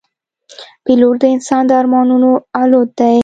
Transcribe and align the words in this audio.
پیلوټ 0.83 1.15
د 1.21 1.25
انسان 1.35 1.61
د 1.67 1.71
ارمانونو 1.81 2.29
الوت 2.61 2.89
دی. 2.99 3.17